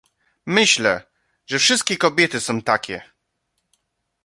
[0.45, 1.01] "Myślę,
[1.47, 3.01] że wszystkie kobiety są takie."